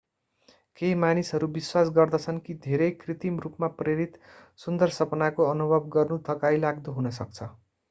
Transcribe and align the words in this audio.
केही 0.77 0.93
मानिसहरू 1.01 1.49
विश्वास 1.57 1.91
गर्दछन् 1.97 2.39
कि 2.47 2.55
धेरै 2.63 2.89
कृत्रिम 3.03 3.39
रूपमा 3.39 3.71
प्रेरित 3.83 4.19
सुन्दर 4.59 4.97
सपनाको 4.97 5.49
अनुभव 5.51 5.89
गर्नु 5.93 6.21
थकाइलाग्दो 6.29 6.99
हुन 6.99 7.15
सक्छ 7.15 7.51